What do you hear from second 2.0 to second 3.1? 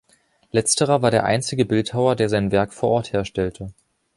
der sein Werk vor